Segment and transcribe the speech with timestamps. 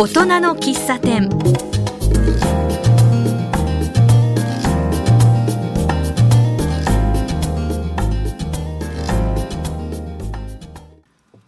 [0.00, 1.28] 大人の喫茶店。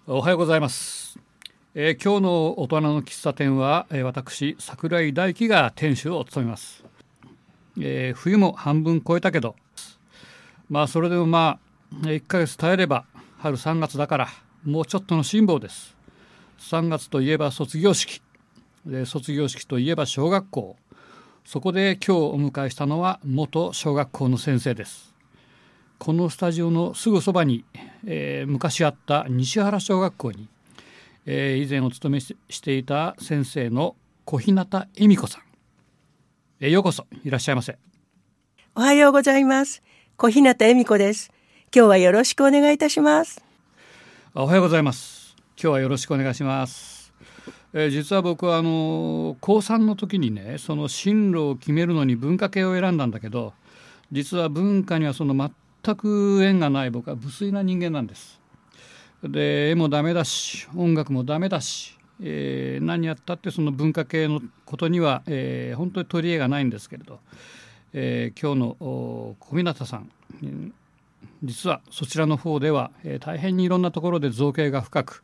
[0.09, 1.17] おはようございます、
[1.77, 6.85] えー今日の大人の喫茶店は、えー私桜井大樹が店主を務めます、
[7.79, 9.55] えー冬も半分超えたけど
[10.69, 11.61] まあそれでもま
[11.93, 13.05] あ1ヶ月耐えれば
[13.39, 14.29] 春3月だから
[14.65, 15.95] もうちょっとの辛抱です。
[16.59, 18.21] 3月といえば卒業式。
[18.87, 20.77] で卒業式といえば小学校
[21.45, 25.15] そこで今日お迎えしたのは元小学校の先生です
[25.99, 27.65] このスタジオのすぐそばに、
[28.07, 30.49] えー昔あった西原小学校に、
[31.27, 35.43] えー以前お勤めししていた先生の小日向恵美子さん、
[36.61, 37.77] えーようこそいらっしゃいませ
[38.75, 39.83] おはようございます。
[40.17, 41.31] 小日向恵美子です。
[41.75, 43.45] 今日はよろしくお願いいたします。
[44.33, 47.00] あおはようございます今日はよろしくお願いします、
[47.73, 53.53] えー実は僕はあの高3の時にねその進路を決めるのに文化系を選んだんだけど
[54.11, 55.35] 実は文化にはその
[55.85, 58.41] 全く縁がない僕は無粋な人間なんです。
[59.23, 67.21] で絵もダメだし音楽もダメだし、えー何やったってその文化系のことには、えー本当に取り柄がないんですけれど、
[67.93, 70.11] えー今日の小日向さん
[70.43, 70.75] うん
[71.45, 75.23] 実はそちらの方では、えー大変にいろんなところで造形が深く、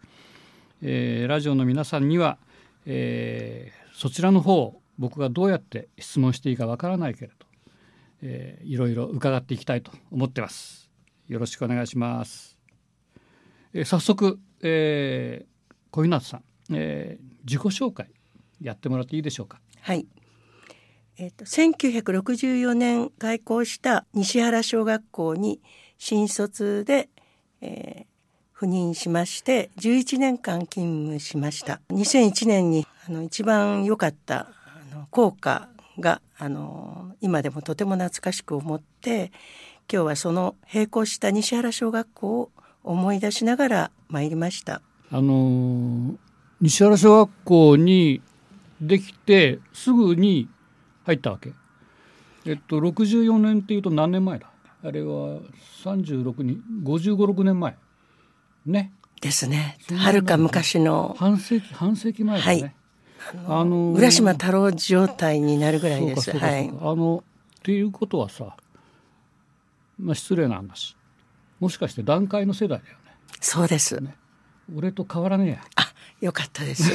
[0.82, 2.38] えーラジオの皆さんには、
[2.86, 7.46] えーそちらの方僕がどうやって質問していいかわからないけれど、
[8.22, 10.90] えーいろいろ伺っていきたいと思ってます。
[11.28, 12.58] よろしくお願いします。
[13.72, 16.42] えー早速、えー小日向さん、
[16.74, 18.10] えー自己紹介
[18.60, 19.60] やってもらっていいでしょうか？
[19.80, 20.06] はい。
[21.16, 25.62] えっ、と1964年開校した西原小学校に
[25.96, 27.08] 新卒で、
[27.62, 28.15] えー
[28.58, 31.82] 赴任しまして11年間勤務しました。
[31.90, 35.68] 2001年にあの一番良かったあの校歌
[36.00, 39.30] があの今でもとても懐かしく思って
[39.92, 42.50] 今日はその並行した西原小学校を
[42.82, 44.80] 思い出しながら参りました。
[45.12, 46.14] あの
[46.62, 48.22] 西原小学校に
[48.80, 50.48] できてすぐに
[51.04, 51.52] 入ったわけ。
[52.46, 54.46] えっと64年っていうと何年前だ？
[54.82, 55.40] あれは
[55.84, 57.76] 36人5556年前
[58.66, 58.92] ね。
[59.20, 59.78] ですね。
[59.96, 61.16] はるか昔の。
[61.18, 62.74] 半世紀半世紀前だね。
[63.46, 66.36] あのー浦島太郎状態になるぐらいです。
[66.36, 66.68] はい。
[66.68, 67.24] あの
[67.58, 68.56] っていうことはさ、
[69.98, 70.96] まあ、失礼な話。
[71.58, 73.16] もしかして段階の世代だよね。
[73.40, 74.00] そうです。
[74.74, 75.60] 俺と変わらねえや。
[75.76, 76.90] あ、よかったです。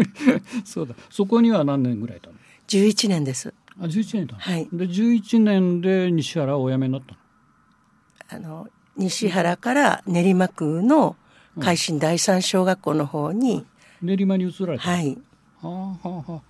[0.64, 0.94] そうだ。
[1.10, 2.36] そこには何年ぐらいいたの
[2.68, 3.52] ？11年です。
[3.78, 4.68] あ11年いたの、はい。
[4.72, 7.02] で11年で西原をお辞めになっ
[8.28, 8.58] たの？
[8.58, 11.16] あの西原から練馬区の
[11.58, 13.66] 海進第三小学校の方に、
[14.02, 15.18] 練馬に移られた、はい。
[15.60, 16.42] はあはあはあ。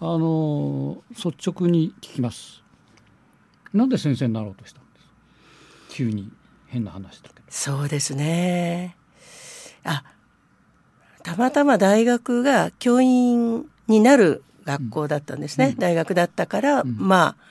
[0.00, 2.62] あのー率直に聞きます。
[3.72, 5.00] なんで先生になろうとしたんで
[5.88, 5.96] す？
[5.96, 6.30] 急に
[6.68, 7.46] 変な話だけど。
[7.48, 8.96] そうですね。
[9.84, 10.04] あ、
[11.22, 15.74] たまたま大学が教員になる学校だったんですね。
[15.78, 17.44] 大学だったから、まあ、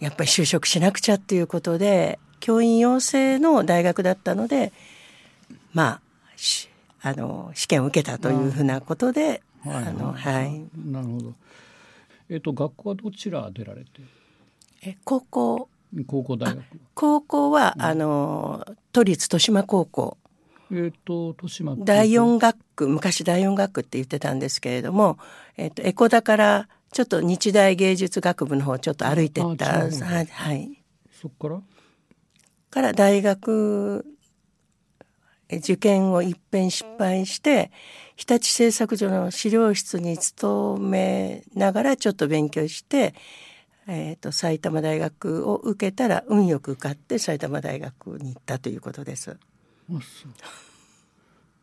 [0.00, 4.72] やっぱり就職しなくちゃっていうことで、教員養成の大学だったので、
[5.72, 6.00] まあ、
[6.36, 6.68] し
[7.02, 10.64] あの、試験を受けたというふうなことで、はいあの、はい。
[10.76, 11.34] なるほど。
[12.30, 13.88] えっ、と学校はどちら出られて？
[14.82, 15.68] え高校、
[16.06, 16.64] 高校大学は？
[16.94, 20.16] 高校は、あの、都立豊島高校。
[20.70, 25.18] えっ、と豊島第四学区昔第四学区って言ってたんですけれども、
[25.56, 29.80] えっとエコダからちょっと日大芸術学部の方ちょっと歩いてった。
[29.80, 29.88] は
[30.54, 30.78] い、
[31.10, 31.60] そっから？
[32.76, 34.04] から大学
[35.48, 37.70] え受験を一遍失敗して
[38.16, 43.14] 日立製作所の資料室に勤めながらちょっと勉強して、
[43.86, 49.38] えっと埼玉大学を受けたら運よく受かって埼玉大学に行ったということです。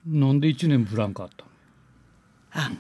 [0.08, 1.46] なんで一年ブランクあった
[2.70, 2.76] の？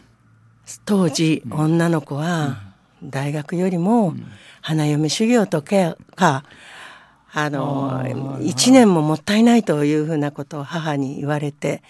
[0.85, 2.73] 当時、女の子は
[3.03, 4.15] 大学よりも
[4.61, 6.45] 花嫁修行とかか
[7.35, 11.81] あの一年ももったいないというふうなことを母に言われて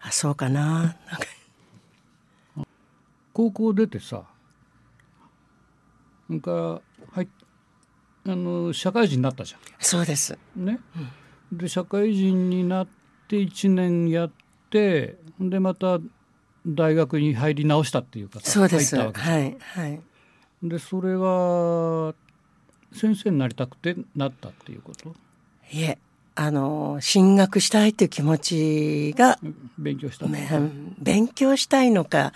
[0.00, 0.96] あそうかな。
[3.32, 4.22] 高校出てさ
[6.28, 6.80] なんか
[7.12, 7.28] はい
[8.28, 10.38] あの社会人になったじゃそうです。
[10.56, 10.64] ん。
[10.64, 10.78] ね、
[11.52, 12.88] で社会人になっ
[13.28, 14.30] て1年やっ
[14.70, 15.98] てでまた
[16.66, 18.96] 大学に入り直したっていうかさそうです。
[18.96, 19.36] 入ったわけじゃん。
[19.36, 20.00] はいはい。
[20.62, 22.14] でそれは
[22.92, 25.14] 先生になりたくてなったっていうこと？
[25.72, 25.98] いえ
[26.34, 29.38] あの進学したいという気持ちが、
[29.78, 30.26] 勉強した
[30.98, 32.32] 勉強したいのか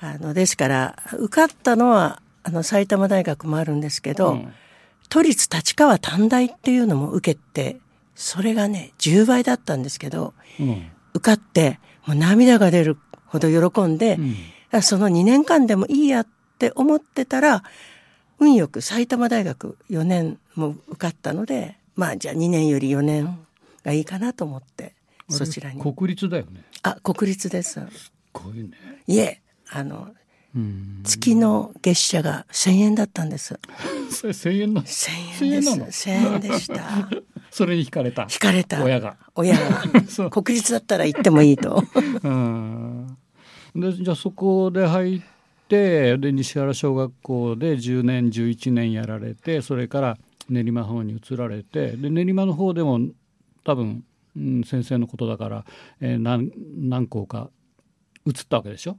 [0.00, 4.52] あのですから受かったのはあの埼玉大学もあるんですけど、うん。
[5.08, 7.76] 都立立川短大っていうのも受けて
[8.14, 10.90] それがね10倍だったんですけどうん。
[11.14, 12.96] 受かってもう涙が出る
[13.26, 14.34] ほど喜んで、うん。
[14.72, 16.26] あその2年間でもいいやっ
[16.58, 17.62] て思ってたら
[18.38, 23.38] 運よく埼玉大学4年も受かったのでまあじゃあ2年より4年
[23.84, 24.94] がいいかなと思って
[25.28, 25.80] そちらに。
[25.80, 26.62] 国立だよね。
[26.82, 27.72] あ国立です。
[27.74, 28.70] すごいね。
[29.06, 29.40] いえ
[29.70, 30.08] あの
[30.54, 31.00] うん。
[31.04, 33.58] 月の月謝が1,000円だったんです。
[34.10, 36.08] それ1000円なの？1,000円です。
[36.08, 37.10] 1000円なの？1,000円でした。
[37.50, 38.22] それに惹かれた。
[38.30, 38.82] 引かれた。
[38.84, 39.16] 親が。
[39.34, 40.30] 親が。
[40.30, 41.82] 国立だったら行ってもいいと。
[42.22, 43.16] うん。
[43.74, 45.20] でじゃあそこで入っ
[45.68, 50.18] てで西原小学校で10年11年やられてそれから
[50.48, 53.00] 練馬の方に移られてで練馬の方でも
[53.64, 54.04] 多分、
[54.36, 55.64] うん、先生のことだから、
[56.00, 56.50] えー何
[56.88, 57.50] 何校か
[58.26, 58.96] 移ったわけでしょ？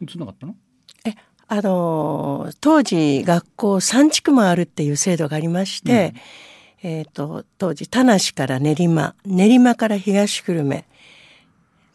[0.00, 0.54] 移んなかったの？
[1.06, 1.14] え
[1.46, 6.14] あの当時学校3地区もあるっていう制度がありまして、
[6.82, 10.84] えー、と当時田無から練馬練馬から東久留米。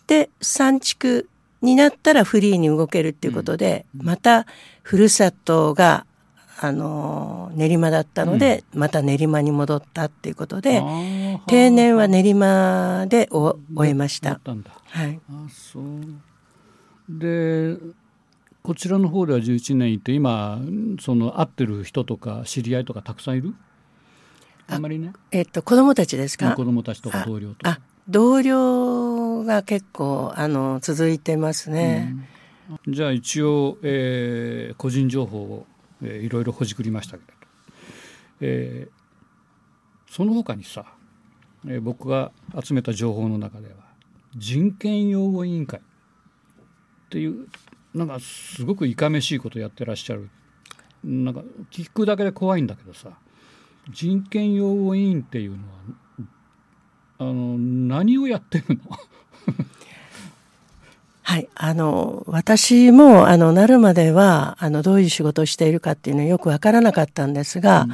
[0.08, 1.30] で3地区
[1.62, 4.46] になったらフリーに動けるっていうことで、また
[4.82, 6.06] ふるさとが
[6.62, 10.82] あの練馬だったので、また練馬に戻ったっていうことで
[11.48, 14.20] 定年は練馬でお終えまし。
[14.22, 14.36] た。
[14.36, 14.58] たは
[15.06, 15.20] い。
[15.30, 15.84] あそう。
[17.10, 17.78] で
[18.62, 20.60] こちらの方では11年いて今
[21.00, 23.56] その会ってる人とか知り合いとかたくさんいる？
[24.68, 25.14] あんまりね。
[25.32, 26.52] えっと子供たちですか？
[26.52, 27.70] 子供たちとか同僚とか。
[27.70, 28.88] あ同僚
[29.50, 32.16] が結構あの続いてますね。
[32.88, 35.66] じゃあ一応、えー個人情報を、
[36.04, 37.34] えーいろいろほじくりましたけど、
[38.42, 39.00] えー
[40.12, 40.86] その他にさ、
[41.68, 42.31] えー僕が
[42.63, 43.74] 集めた情報の中では
[44.38, 45.84] 人権擁護委員会っ
[47.10, 47.48] ていう
[47.96, 50.30] なんかすごくいかめしいことやってらっしゃる。
[51.04, 51.42] なんか
[51.72, 53.13] 聞くだけで怖いんだけどさ
[53.90, 55.80] 人権擁護委員っていうのは
[57.19, 58.98] あの何をやってるの？
[61.21, 67.88] はい、あの私もあのなるまではあのどういう仕事をしているかっていうのはよくわからなかったんですが、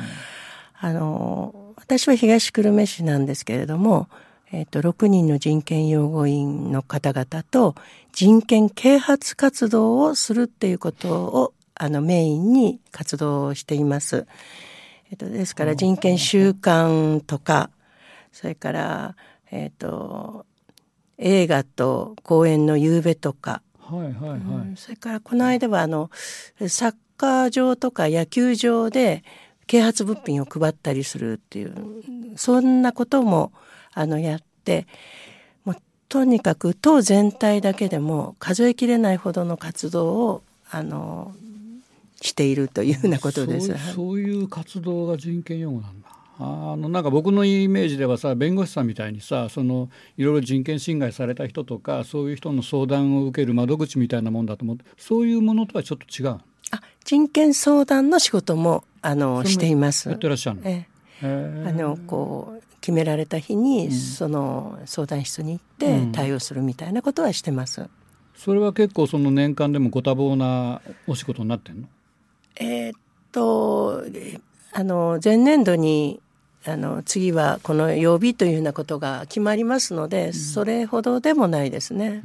[0.80, 4.08] あの私は東久留米市なんですけれども、
[4.54, 7.76] えっと6人の人権擁護員の方々と
[8.14, 14.28] 人権啓発活動をするっていうことをあのメインに活動をしています。
[15.12, 17.70] えっとですから人権週間とか
[18.36, 19.16] それから
[19.50, 20.46] えっと
[21.18, 26.12] 映画と公演の夕べとか、はいはいはい、うんそれからこの間はあの
[26.68, 29.24] サッカー場とか野球場で
[29.68, 31.74] 啓発物品を配ったりするっていう
[32.36, 33.54] そんなことも
[33.94, 34.86] あのやって
[35.64, 35.78] もう
[36.10, 41.34] とにかく党全体だけでも数えきれないほどの活動をあの
[42.20, 43.74] しているというようなことです。
[43.94, 56.40] そういう活動が人権擁護なんだああのなんか僕のイメージではさ弁護士さんみたいにさそのいろいろ人権侵害された人とかそういう人の相談を受ける窓口みたいなもんだと思ってそういうものとはちょっと違う
[56.72, 60.10] あ人権相談の仕事もあのしています。
[60.10, 60.70] やってらっしゃるの？
[60.70, 60.88] え
[61.22, 61.66] え。
[61.68, 67.88] あのこう決められた日に、その相談室に行って対応するみたいなことはしてます。
[68.36, 71.88] それは結構その年間でもご多忙なお仕事になってんの？
[72.58, 73.00] えーっ
[73.32, 74.40] とえ
[74.74, 76.20] あの前年度に
[76.68, 82.24] あの次はこの曜日というようなことが決まりますので、それほどでもないですね。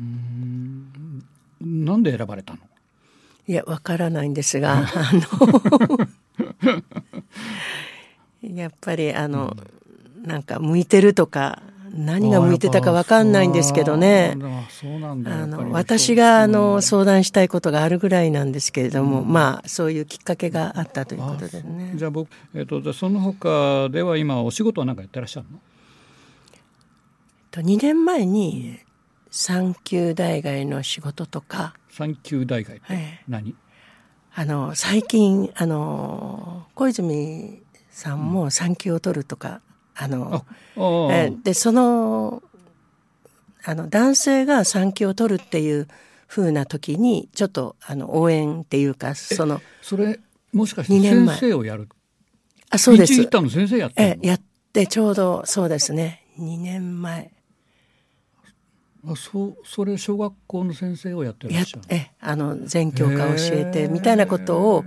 [1.61, 2.59] なんで選ばれたの？
[3.47, 6.09] いやわからないんですが あの
[8.42, 9.56] やっぱりあの、
[10.23, 14.37] なんか向いてるとか何が向いてたかわかんないんですけどね。
[14.37, 14.37] あ
[15.47, 21.92] の私があの相談したいことがあるぐらいなんですけれども、まあそういうきっかけがあったということですね。
[21.97, 25.59] じゃあ僕、えっとその他では今お仕事は何かやってらっしゃるの？
[27.50, 28.78] と2年前に
[29.30, 31.75] 産休代替の仕事とか。
[31.90, 33.56] 産休代替ってええ何、
[34.35, 39.61] あの最近あの小泉さんも産休を取るとか、
[40.02, 40.47] あの
[41.12, 42.42] えでその
[43.64, 45.88] あの男性が産休を取るっていう
[46.26, 50.19] 風な時にちょっとあの応援っていうかそのそれ
[50.52, 51.88] もしかして先生をやる？
[52.71, 53.12] あそうです。
[53.12, 54.40] 一行ったの先生やってるえやっ
[54.73, 56.25] てちょうどそうですね。
[56.38, 57.30] 2年前。
[59.04, 64.85] のあそうそれ小学校の先生をやってらやっしゃるえあの全教科教えてみたいなことを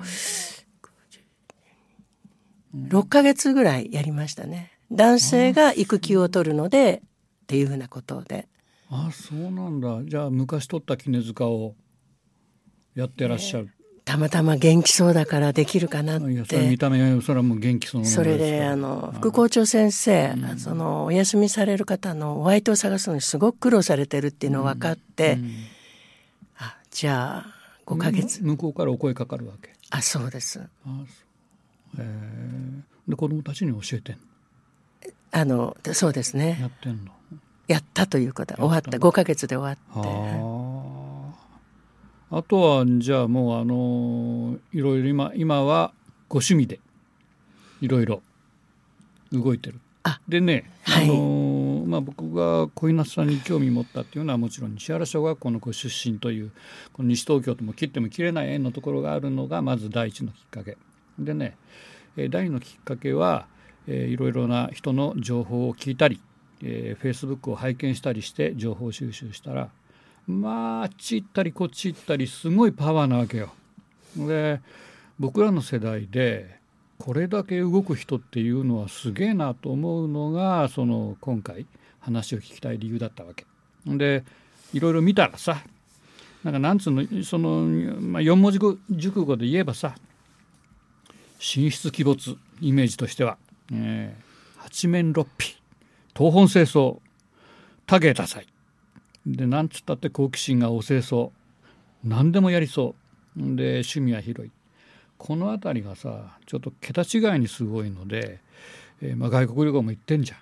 [2.76, 7.02] 6ヶ月ぐらいやりましたね男性が育休を取るので
[7.44, 8.48] っていうふうなことで。
[8.90, 10.02] あそうなんだ。
[10.04, 11.76] じゃあ昔取った絹塚を
[12.94, 13.70] やってらっしゃる、
[14.06, 25.40] たまたま元気そうだからできるかなっいやそれ見てた目それはもう元気そのものそれであの副校長先生、そのお休みされる方のお相手を探すのにすごく苦労されてるっていうのが分かって、
[26.58, 27.56] あじゃあ
[27.88, 29.74] 5ヶ月、向こうからお声かかるわけ。
[29.90, 30.60] あそうです。
[30.60, 30.94] あそ
[31.98, 32.02] う。
[32.02, 32.82] へえ。
[33.08, 34.22] で子供たちに教えてんの？
[35.36, 37.12] あのそうですやねってんの？
[37.68, 38.54] やったということ。
[38.56, 39.08] 終わったやった。
[39.08, 40.08] 5ヶ月で終わって。
[40.08, 41.34] は
[42.32, 42.38] あ。
[42.38, 45.92] あとはじゃあもうあのいろいろ今今は
[46.30, 46.80] ご趣味で
[47.82, 48.22] いろいろ
[49.32, 49.80] 動いてる。
[50.04, 51.06] あでね、はい。
[51.06, 56.52] あのまあ、僕が小稲さんに興味持ったっていうのはもちろん西原小学校のご出身という
[56.92, 60.78] この西東京とも切っても切れない縁のところがあるのがまず第一のきっかけ。
[61.18, 61.58] でね
[62.18, 63.48] えー第二のきっかけは、
[63.88, 66.20] えーいろいろな人の情報を聞いたり、
[66.64, 69.70] えー、Facebook を拝見したりして情報収集したら
[70.28, 73.54] まああっち行ったりこっち行ったりすごいパワーなわけよ。
[74.16, 74.62] で
[75.20, 76.58] 僕らの世代で
[76.98, 81.66] これだけ動く人っていうのはすげえなと思うのがその今回
[82.00, 83.46] 話を聞きたい理由だったわけ。
[83.86, 84.24] で
[84.74, 85.58] いろいろ見たらさ
[86.44, 87.62] なんかなんつうのその、
[88.00, 88.60] まあ、4文字
[88.92, 89.96] 熟語で言えばさ
[91.40, 93.38] 神出鬼没イメージとしては、
[93.74, 95.58] えー八面六臂。
[96.16, 97.00] 東本清掃。
[97.86, 98.48] 多芸多彩
[99.26, 101.34] でなんつったって好奇心が旺盛そ
[102.04, 102.08] う。
[102.08, 102.96] 何でもやりそ
[103.36, 103.56] う。
[103.56, 104.52] で趣味は広い。
[105.18, 108.40] この辺りがさちょっと桁違いにすごいので、
[109.02, 110.36] えーまあ、外国旅行も行ってんじゃ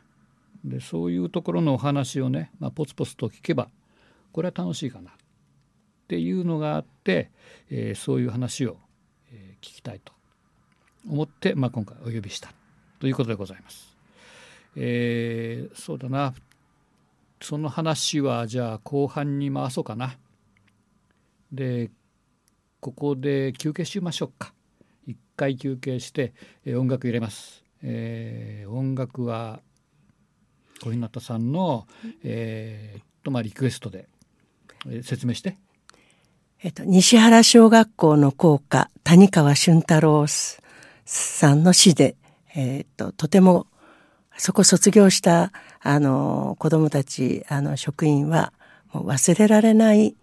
[0.68, 0.70] ん。
[0.70, 3.70] でそういうところのお話をね、まあ、ポツポツと聞けば
[4.32, 5.10] これは楽しいかな。
[5.10, 5.14] っ
[6.08, 7.32] ていうのがあって、
[7.70, 8.78] えーそういう話を、
[9.32, 10.14] え聞きたいと
[11.10, 12.54] 思って、まあ、今回お呼びした
[13.02, 13.98] ということでございます。
[14.76, 16.34] えーそうだな
[17.42, 20.16] その話はじゃあ後半に回そうかな。
[21.52, 21.90] で
[22.80, 24.54] ここで休憩しましょうか。
[25.08, 27.64] 一回休憩して、えー音楽入れます。
[27.82, 29.62] えー音楽は
[30.84, 31.88] 小日向さんの、
[32.24, 34.08] えーっとまあリクエストで、
[34.86, 35.58] えー説明して。
[36.64, 42.16] えっと、西原小学校の校歌谷川俊太郎さんの詩で、
[42.56, 43.68] えっと、とても
[44.38, 48.54] そこ卒業したあの子どもたちあの職員は
[48.94, 50.16] もう忘れられない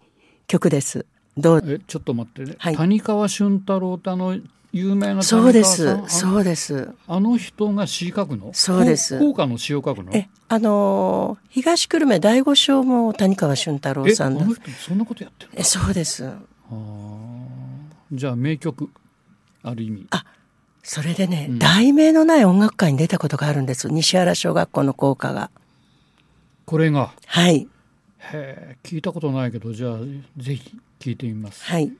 [0.47, 1.05] 曲です。
[1.37, 1.63] どう？
[1.65, 2.75] えちょっと待ってね、はい。
[2.75, 4.37] 谷川俊太郎ってあの
[4.71, 5.85] 有名なそうで谷川す。
[5.85, 6.89] さんそうです。
[7.07, 8.51] ああの人が詩書くの？
[8.53, 9.17] そうです。
[9.19, 10.11] こ効果の詩を書くの？
[10.13, 14.45] えあの東久留米第五章も谷川俊太郎えさんだ。
[14.85, 16.25] そんなことやってるのえそうです。
[16.27, 16.37] あー。
[18.11, 18.89] じゃあ名曲
[19.63, 20.07] ある意味。
[20.09, 20.25] あ
[20.83, 25.51] それでね、うん題名のない音楽会に出たことがあるんです西原小学校の校歌が。
[26.65, 27.11] これが？
[27.25, 27.67] はい
[28.19, 29.97] へえ聞いたことないけどじゃあ
[30.37, 31.63] ぜひ聞いてみます。
[31.63, 31.91] はい。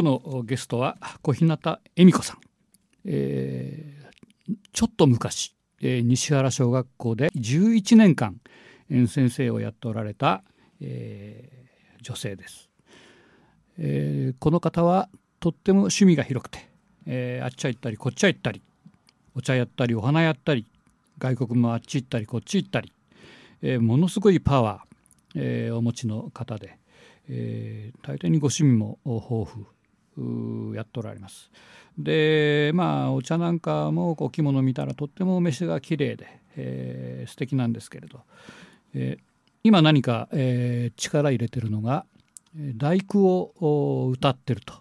[0.00, 1.58] 今日のゲストは小日向
[1.96, 2.36] 恵美子さん、
[3.04, 8.40] えー、ちょっと昔、えー、西原小学校で11年間
[9.08, 10.44] 先生をやっておられた、
[10.80, 12.70] えー、女性です、
[13.76, 15.08] えー、この方は
[15.40, 16.68] とっても趣味が広くて、
[17.06, 18.62] えー、あっちゃ行ったりこっちゃ行ったり
[19.34, 20.64] お茶やったりお花やったり
[21.18, 22.92] 外国もあっち行ったりこっち行ったり、
[23.62, 26.78] えー、ものすごいパワー、えー、お持ちの方で、
[27.28, 29.77] えー、大抵にご趣味も豊富。
[30.74, 31.50] やっておられます。
[31.98, 38.20] でまあお茶なんかもお着物見たらとってもお召しが綺麗で、えー、素敵なんですけれど、
[38.94, 39.22] えー、
[39.64, 42.06] 今何か、えー、力入れてるのが
[42.76, 44.74] 大工を歌ってると、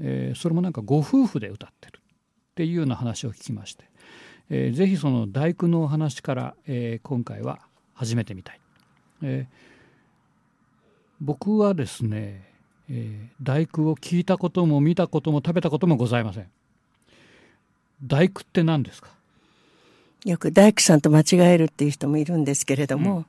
[0.00, 3.84] えー、それもなんかご夫婦で歌ってるっていうような話を聞きまして、
[4.50, 7.60] えー、ぜひその大工のお話から、えー、今回は
[7.94, 8.60] 始めてみたい、
[9.22, 9.54] えー、
[11.20, 12.47] 僕はですね、
[12.90, 16.46] えー、大工を聞いたことも見たことも食べたこともございません。
[18.04, 19.10] 大工って何ですか？
[20.24, 23.26] よく大工さんと間違えるっていう人もいるんですけれども、うん、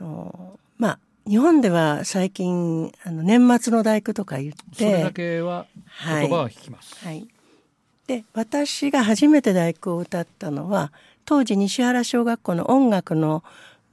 [0.00, 5.66] あのまあ日本では最近あの年末の大工とか言ってそれだけは
[6.04, 7.28] 言葉は聞きます、はい、はい、
[8.06, 10.92] で私が初めて大工を歌ったのは
[11.24, 13.42] 当時西原小学校の音楽の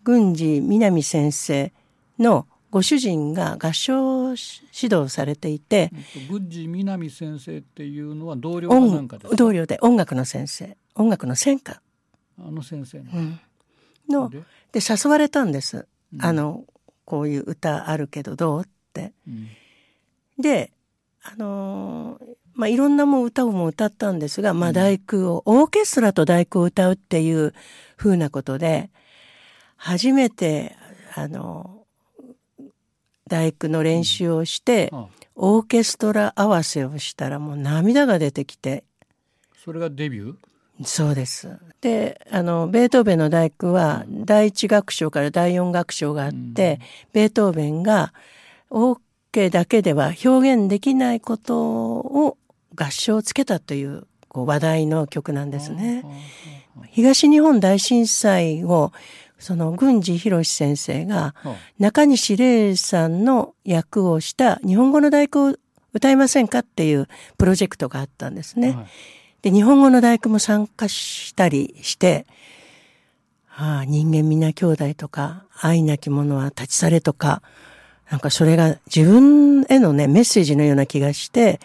[0.04, 1.72] 郡司南先生
[2.20, 4.36] のご主人が合唱指
[4.84, 5.92] 導されていて
[6.30, 11.82] 郡司南先生っていうのは同僚なんかです同僚で音楽の先生音楽の専科。
[12.40, 13.40] あの先生の,、うん、
[14.10, 14.30] の
[14.72, 16.64] で誘われたんです、うん、あの
[17.06, 18.64] こういう歌あるけどどうっ
[18.94, 19.14] て。
[19.28, 19.48] うん、
[20.40, 20.72] で
[21.24, 27.54] あのーまあ、いろんなも歌をも歌ったんですが、まあ、大工を、オーケストラと大工を歌うっていう
[27.96, 28.90] ふうなことで、
[29.78, 30.76] 初めて、
[31.16, 31.81] あの、
[33.32, 34.92] 大工の練習をして、
[35.36, 38.84] オーケストラ合わせをしたらもう涙が出てきて。
[39.64, 40.36] それがデビュー？
[40.84, 41.58] そうです。
[41.80, 48.14] で、あの、ベートーベンの大工は、第一楽章から第四楽章があって、うん、ベートーベンが、
[48.70, 49.00] オー
[49.32, 52.38] ケだけでは表現できないことを
[52.76, 56.06] 合唱をつけたというこう話題の曲なんですね。
[56.90, 58.94] 東日本大震災を
[59.40, 61.36] その郡司博先生が
[61.80, 65.56] 中西礼さんの役をした日本語の大工を
[65.92, 68.78] 歌いませんかっていうプロジェクトがあったんですね。
[69.42, 72.26] で、日本語の大工も参加したりして、
[73.54, 77.42] ああ、人間皆兄弟とか、愛なき者は立ち去れとか、
[78.10, 81.60] なんかそれが自分へのね、メッセージのような気がして、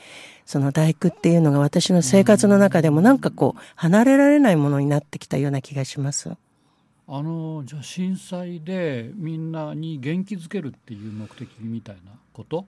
[0.46, 6.30] その大工っていうのが私の生活の中でもなんかこう離れられないものになってきたような気がします。
[7.08, 12.66] あのじゃあ震災でみんなに元気づけるっていう目的みたいなこと？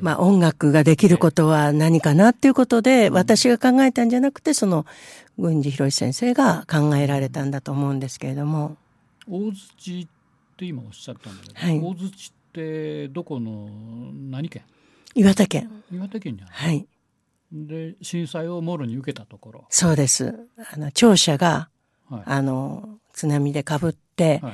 [0.00, 4.84] まあ音楽ができることは何かなっていうことで、私が考えたんじゃなくてその
[5.38, 8.76] 郡司博先生が考えられたんだと思うんですけれども。
[9.28, 13.68] 大槌って今おっしゃったんだけど、はい、大槌ってどこの
[14.30, 14.62] 何県？
[15.14, 15.70] 岩手県。
[15.92, 16.50] 岩手県にある。
[16.52, 16.86] はい
[17.52, 19.64] で震災をもろに受けたところ。
[19.68, 20.34] そうです。
[20.72, 21.68] あの庁舎が、
[22.08, 24.52] はい、あの津波でかぶって、はい、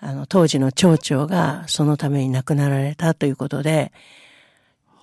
[0.00, 3.92] あの当時の町長がそのために亡くなられたということで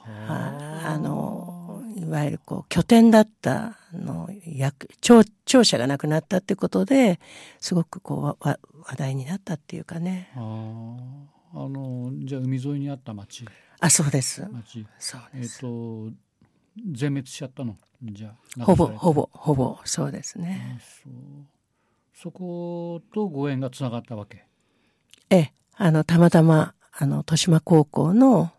[0.06, 0.84] あ。
[0.86, 7.20] あのいわゆるこう拠点だったの役庁庁舎がなくなったっていうことで
[7.60, 8.58] すごくこう話
[8.98, 10.32] 題になったっていうかね。
[10.36, 10.98] あ。
[11.54, 13.46] あのじゃあ海沿いにあった町。
[13.80, 14.48] あそうです。
[14.52, 14.86] 町。
[15.00, 15.66] そうです。
[15.66, 16.16] えっ、ー、と
[16.78, 17.78] 全滅しちゃったの？
[18.04, 20.80] じゃあほぼほぼほぼそうですね。
[22.14, 24.46] そことご縁がつながったわけ？
[25.30, 25.54] ええ。
[25.76, 28.52] あのたまたまあの豊島高校の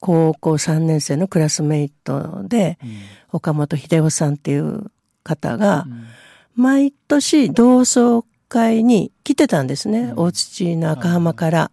[0.00, 2.90] 高校3年生のクラスメイトで、うん、
[3.32, 4.90] 岡本秀夫さんっていう
[5.22, 6.06] 方が、うん、
[6.54, 11.70] 毎年同窓会に来てたんですね、うん、大土の赤浜から。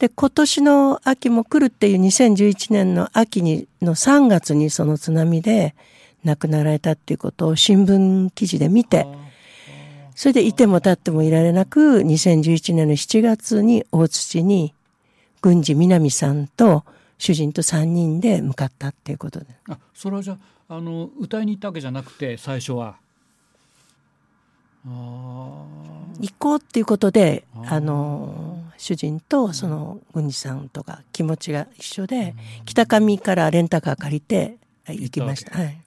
[0.00, 5.74] で、今年の秋も来るっていう2011年の秋にの3月にその津波で
[6.24, 9.06] 亡くなられたっていうことを新聞記事で見て、
[10.14, 14.72] それでいても立ってもいられなく、2011年の7月に大土に
[15.42, 16.84] 郡司南さんと
[17.18, 19.46] 主人と3人で向かったっていうことで。
[19.68, 20.38] あ、それはじゃ
[20.70, 22.96] あ、あの、歌いに行ったわけじゃなくて、最初は。
[24.84, 25.66] 行
[26.38, 35.58] こうっていうことであの主人とその郡司さんとか気持ちが一緒で北上からレンタカー借りて行きました。
[35.58, 35.80] はい、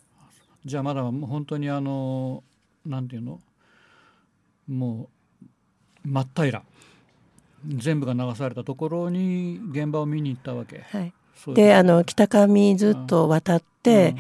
[0.66, 2.44] じゃあまだ本当にあの
[2.86, 3.40] なんていうの？
[4.68, 5.10] も
[6.06, 6.52] う真っ平。
[6.52, 6.64] ら
[7.66, 10.84] 全部が流されたところに現場を見に行ったわけ。
[10.92, 11.14] はい、
[11.54, 14.16] であの北上ずっと渡って、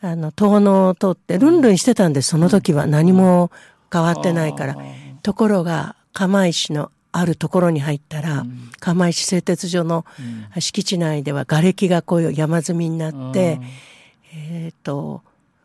[0.00, 2.86] あの、遠野を通ってルンルンしてたんです、その時は。
[2.86, 3.50] 何も
[3.92, 4.76] 変わってないから。
[5.22, 10.04] ところが、釜石のあるところに入ったら、うん、釜石製鉄所の
[10.58, 13.60] 敷地内では瓦礫がこういう山積みになって、
[14.34, 15.22] えっ、ー、と、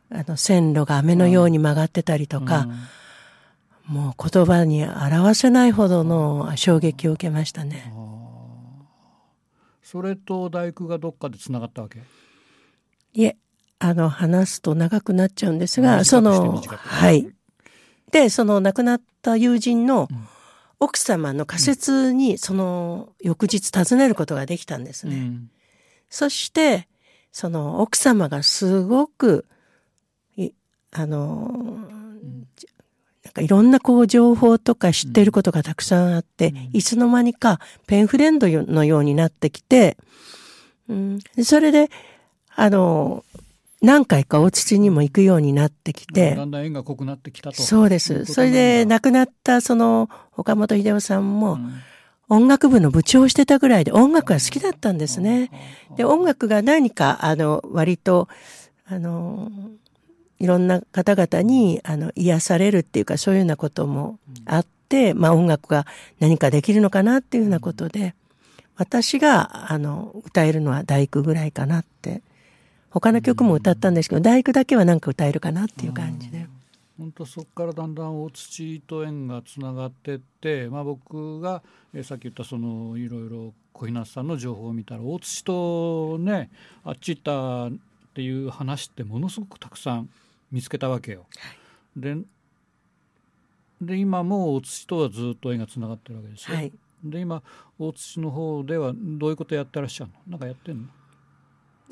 [0.10, 2.68] あの、線路が雨のように曲がってたりとか、
[3.90, 7.94] うん、もう言葉に表せないほどの衝撃を受けましたね。
[9.84, 12.00] それと大工がどっかでつながったわけ？
[13.14, 13.36] いえ、
[13.80, 17.28] あの、話すと長くなっちゃうんですが、その、はい。
[18.12, 20.08] で、その亡くなった友人の
[20.80, 25.15] 奥様の仮説に、その翌日訪ねることができたんですね。
[25.15, 25.52] うん、
[26.10, 26.88] そして、
[27.32, 29.45] その奥様がすごく、
[30.91, 31.50] あの、
[33.24, 39.97] なんかいろんなこう情報とか知っていることがたくさんあって、うん、いつの間にかペンフレンドのようになってきて、
[40.89, 41.89] うん、それで、
[42.54, 43.24] あの、
[43.82, 46.36] 何回か大土にも行くようになってきて。
[46.36, 47.62] だんだん縁が濃くなってきたと。
[47.62, 48.26] そうです。
[48.26, 51.58] それで亡くなったその岡本秀夫さんも、
[52.30, 55.50] 音楽部の部長をしてたぐらいで音楽が好きだったんですね。
[55.98, 58.30] で、音楽が何か、あの、割と、
[58.86, 59.52] あの、
[60.39, 65.88] いろんな方々に、あの、癒されるっていうか、そういうようなこともあって、まあ音楽が
[66.20, 68.13] 何かできるのかなっていうようなことで、
[68.76, 72.22] 私が、あの、歌えるのは大工ぐらいかなって
[72.92, 76.48] 他の曲も歌ったんですけど大工だけはなんか歌えるかなっていう感じで。
[77.00, 81.64] 本当そこからだんだん大土と縁がつながってって、まあ、僕が、
[81.96, 86.52] えさっき言ったそのいろいろ小日向さんの情報を見たら大土とね
[86.84, 87.78] あっち行ったっ
[88.14, 90.10] ていう話ってものすごくたくさん
[90.52, 91.26] 見つけたわけよ。
[91.98, 92.18] で
[93.82, 96.56] で今も大土とはずっと縁がつながってるわけですよ。
[96.56, 96.72] はい、
[97.04, 97.42] で今
[97.80, 100.34] 大土の方ではどういうことやってらっしゃるの？
[100.34, 100.88] なんかやってんの？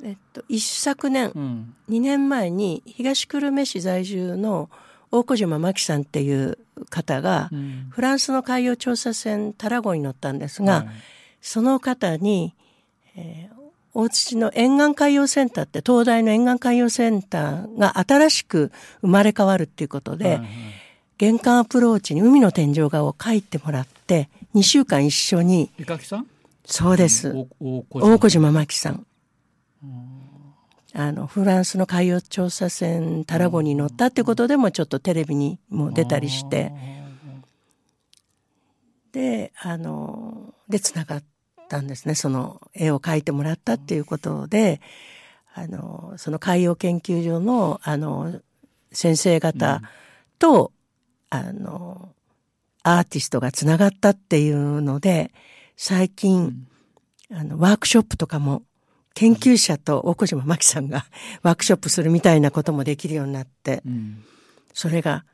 [0.04, 4.70] えっと、一昨年、うん、2年前に東久留米市在住の
[5.12, 6.58] 大小島真紀さんっていう
[6.90, 10.88] 方が、うん、フランスの海洋調査船タラゴに乗ったんですが、はい、
[11.42, 12.54] その方に、
[13.16, 13.60] えー、
[13.94, 20.48] 大土の沿岸海洋センターって東大の沿岸海洋センターが新しく生まれ変わるっていうことで、はいはい、
[21.18, 25.72] 玄関アプローチに海の天井画を描いてもらって2週間一緒に。
[26.66, 27.34] そうです、
[27.90, 29.08] 大小島真紀さん
[30.94, 36.72] あのフランスの海洋調査船タラゴに乗ったってことでもちょっとテレビにも出たりして。
[39.12, 41.24] であのでつながっ
[41.68, 44.82] たんですねその絵を描いてもらったっていうことで。
[45.54, 48.40] あのその海洋研究所のあの
[48.92, 49.82] 先生方
[50.38, 50.72] と、
[51.32, 52.14] うん、あの
[52.84, 55.32] アーティストがつながったっていうので
[55.76, 56.66] 最近、
[57.30, 58.64] うん、あのワークショップとかも
[59.14, 61.06] 研究者と大小島真紀さんが
[61.44, 64.24] ワークショップするみたいなこともできるようになって、うん、
[64.74, 65.26] それが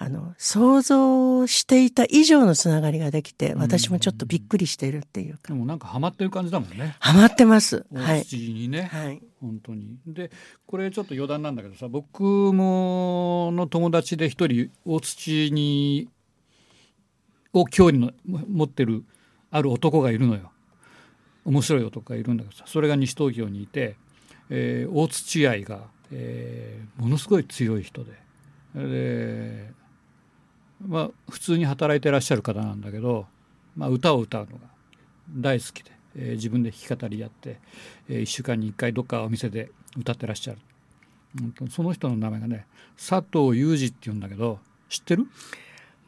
[0.00, 6.94] あの想像していた以上のつながりができて私もちょっとびっくりしているっていうか、でもなんかハマってる感じだもんね。
[7.00, 7.84] ハマってます。
[7.92, 8.24] はい。
[8.30, 9.98] にね、はい、本当に。
[10.06, 10.30] で
[10.66, 16.08] これちょっと余談なんだけどさ僕もの友達で一人大土に
[17.52, 19.04] を興味の持ってる
[19.50, 20.52] ある男がいるのよ
[21.48, 23.96] 面白い男がいるんだけどさそれが西東京にいて、
[24.50, 25.80] えー、大土愛が、
[26.12, 28.12] えー、ものすごい強い人で。
[28.74, 29.72] で、
[30.86, 33.26] まあ、普通に働いてらっしゃる方なんだけど、
[33.76, 34.68] まあ、歌を歌うのが
[35.30, 37.60] 大好きで、えー、自分で弾き語りやって、
[38.10, 40.58] えー、1週間に1回どっかお店で歌ってらっしゃる、
[41.70, 44.58] その人の名前がね佐藤裕二っていうんだけど
[44.90, 45.26] 知ってる？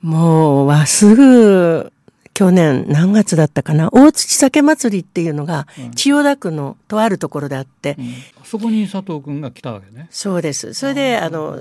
[0.02, 1.92] もうはすぐ
[2.40, 3.90] 去年何月だったかな？
[3.92, 10.08] 大土酒祭りっていうのが千代田区のとあるところであって、うん、そこに佐藤君が来たわけね。
[10.08, 10.72] そうです。
[10.72, 11.58] それであの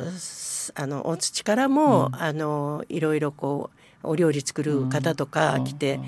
[0.76, 3.72] あの大土からも、うん、あのいろいろこ
[4.04, 6.00] うお料理作る方とか来て、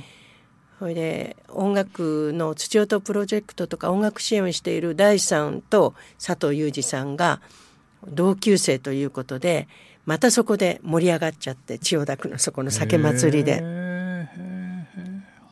[0.79, 7.41] それで音楽の土音プロジェクトとか音楽支援をしている大さんと佐藤裕二さんが
[8.07, 9.67] 同級生ということで
[10.05, 13.80] またそこで盛り上がっちゃって千代田区のそこの酒祭りで。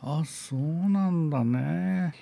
[0.02, 2.14] あそうなんだね。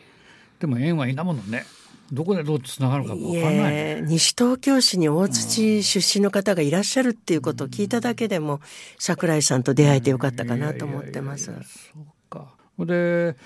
[0.58, 1.64] でも縁はいなものね。
[2.12, 8.60] どこでどうつながるか分かんない、ね、西東京市に大土出身の方がいらっしゃるっていうことを聞いただけでも
[8.98, 11.44] 櫻井さんと出会えてよかったかなと思ってます。
[11.46, 12.54] そうか。
[12.78, 13.36] で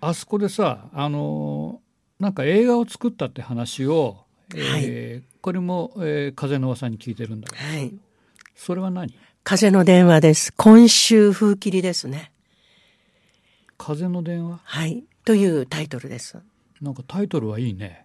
[0.00, 1.80] あそこでさあの
[2.20, 4.18] なんか映画を作ったって話を、
[4.52, 7.92] はい、えー、これも、えー、風の噂に聞いてるんだけど、はい、
[8.54, 9.12] それは何？
[9.42, 10.52] 風の電話です。
[10.56, 12.29] 今週風切りですね。
[13.82, 14.60] 風の電話？
[14.62, 15.04] はい。
[15.24, 16.36] というタイトルです。
[16.82, 18.04] なんかタイトルはいいね。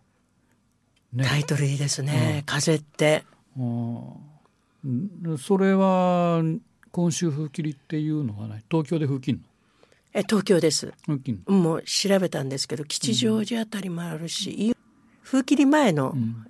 [1.11, 1.25] ね。
[1.25, 3.25] タイトルいいですね、風って。
[3.57, 5.37] うん。
[5.37, 6.41] それは
[6.91, 8.63] 今週風切りっていうのはない？
[8.71, 9.43] 東京で風切るの？
[10.13, 10.93] え東京です。
[11.05, 11.53] 風切るの？
[11.59, 14.73] もう調べたんですけど吉祥寺あたりもあるし、
[15.25, 16.47] 風切り前のうん。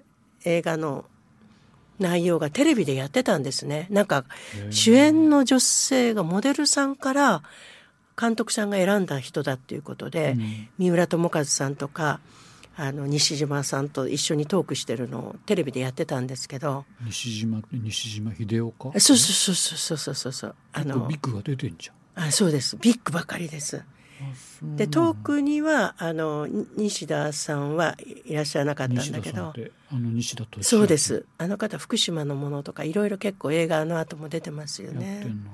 [0.47, 1.05] 映画の
[1.97, 3.87] 内容がテレビでやってたんですね。
[3.89, 4.25] なんか
[4.69, 7.41] 主演の女性がモデルさんから
[8.19, 10.67] 監督さんが選んだ人だっていうことで、うん。
[10.77, 12.19] 三浦友和さんとか
[12.77, 16.85] あの西島さんと一緒にトークしてるのをテレビでやってたんですけど。
[17.05, 18.99] 西島西島秀夫か？
[18.99, 20.55] そうそうそうそうそうそうそう。
[20.73, 22.25] あのビッグが出てんじゃん。
[22.27, 22.77] あそうです。
[22.77, 23.83] ビッグばかりです。
[24.63, 27.97] でトークにはあのに西田さんは
[28.27, 29.35] いらっしゃらなかったん西だけど。
[29.35, 31.25] 田さんってあの西田そうです。
[31.37, 35.51] あの方福島のものとかいろいろ結構映画の後も出てますよやってねんの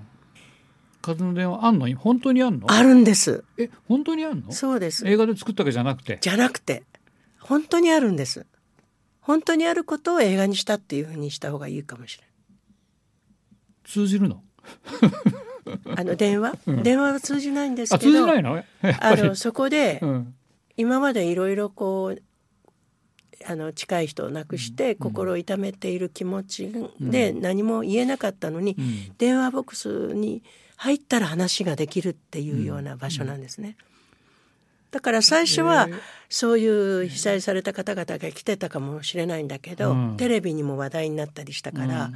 [1.02, 1.94] 風の電話あんの？
[1.96, 2.72] 本当にあんの？
[2.72, 3.44] あるんです。
[3.58, 4.52] え本当にあんの？
[4.52, 5.08] そうです。
[5.08, 6.18] 映画で作ったわけじゃなくて？
[6.22, 6.84] じゃなくて。
[7.40, 8.46] 本当にあるんです。
[9.20, 12.24] 本当にあることを映画にしたっていうふうにした方がいいかもしれ
[13.84, 14.44] 通じるの？
[15.86, 18.12] ないあの電話、電話は通じないんですあけど。
[18.12, 18.56] 通じないの？
[18.56, 19.22] やっぱり。
[19.22, 20.36] あのそこでうん。
[20.78, 22.22] 今までいろいろこう
[23.46, 29.18] あの近い人を亡くして心を痛めている気持ちで何も言えなかったのに、うん。
[29.18, 30.44] 電話ボックスに
[30.82, 33.78] 入ったら話ができるっていうような場所なんですね。
[34.90, 35.88] だから最初は
[36.28, 36.66] そうい
[37.06, 40.18] う被災された方々が来てたかもしれないんだけど、うん。
[40.18, 42.14] テレビにも話題になったりしたから、うん。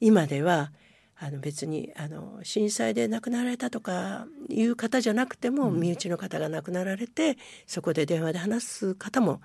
[0.00, 0.72] 今では
[1.18, 9.40] あの別にあの震災で亡くなられたとかいう方じゃなくても、身内の方が亡くなられてそこで電話で話す方も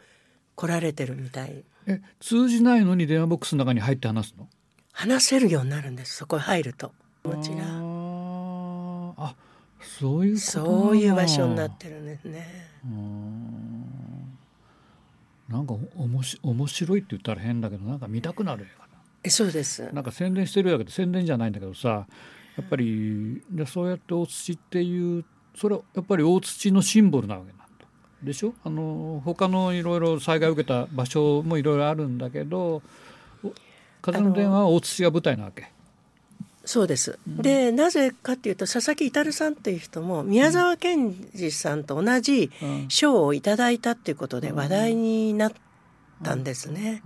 [0.58, 1.64] 来られてるみたい。
[1.88, 4.50] え通じないのに電話ボックスの中に入って話すの？
[4.92, 6.92] 話せるようになるんですそこへ入ると。
[7.24, 8.01] 気持ちが
[9.82, 12.46] そういうそういう場所になってるんですね。
[15.48, 18.90] なんかおもし面白いって言ったら変だけどなんか見たくなる映画だ
[19.24, 19.92] えそうです。
[19.94, 22.08] なんか宣伝してるようだけど宣伝じゃないんだけどさ
[22.58, 27.64] やっぱりでそうやって大土っていうそれはやっぱり大土のシンボルなわけなんだ。
[28.24, 28.54] でしょ？
[28.64, 32.82] あの他のいろいろ災害を受けた場所もいろいろあるんだけど
[33.44, 33.52] お
[34.02, 35.72] 風の電話は大土が舞台なわけ。
[36.64, 37.18] そうです。
[37.28, 42.86] でなぜかっていうと佐々木至さんっていう人も宮沢賢治さんと同じうん。
[42.90, 45.52] 賞をいただいたっていうことで話題になっ
[46.24, 47.02] たんですね。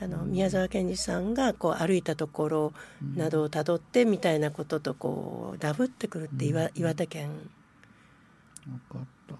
[0.00, 2.72] あの宮沢賢治さんがこう歩いたところ
[3.16, 7.30] などをたどってみたいなこととこうダブってくるって岩岩手県。
[8.66, 9.34] 分かった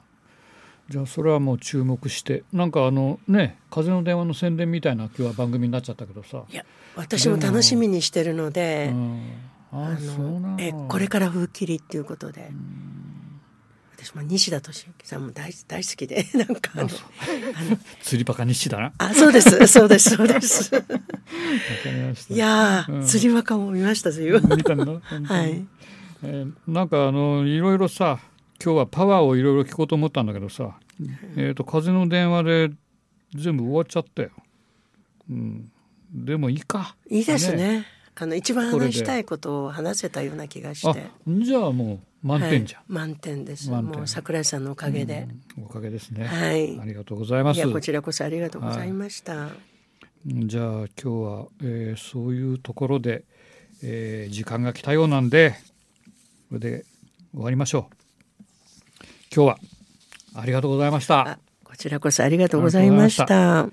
[0.88, 2.44] じゃあそれはもう注目して。
[2.53, 6.64] なんかあのね「風の電話」の宣伝みたいな今日は番組になっちゃったけどさ、いや
[6.96, 8.94] 私も楽しみにしてるのでう。
[8.94, 9.20] ん、
[9.72, 10.57] ああそうなの。
[10.57, 12.51] のえこれから風切りっていうことで、
[13.96, 16.88] 私も西田敏行さんも大大好きで なんかあの
[18.03, 18.85] 釣りバカ日誌だな。
[18.85, 20.70] わあそうですそうですそうです。
[20.70, 20.81] か
[21.85, 22.35] りました。
[22.35, 23.07] いやー、うん。
[23.07, 24.57] 釣り若も見ました随分。
[24.57, 25.27] 見たんだ本当に。
[25.29, 25.66] はい。
[26.22, 28.18] えーなんかあのいろいろさ
[28.62, 30.78] 今日はパワーをいろいろ聞こうと思ったんだけどさ
[31.36, 32.70] 「えー、と風の電話」で
[33.34, 34.30] 全部終わっちゃったよ。
[35.30, 35.70] うん、
[36.12, 36.96] でもいいか。
[37.08, 37.86] いいですね。
[38.20, 42.80] あの一番話したいことを話せたような気がしあてじゃあもう満点じゃん。
[42.80, 43.70] はい、満点です。
[43.70, 45.64] もう桜井さんのおかげで、うん。
[45.64, 46.24] おかげですね。
[46.24, 46.80] はい。
[46.80, 47.58] ありがとうございます。
[47.58, 49.50] いやこちらこそありがとうございました、うん
[50.26, 53.24] じゃあ今日は、えーそういうところで、
[53.82, 55.54] えー時間が来たようなんで
[56.48, 56.84] これで
[57.32, 57.97] 終わりましょう。
[59.34, 59.58] 今日は
[60.34, 61.38] ありがとうございました。
[61.64, 63.68] こちらこそありがとうございました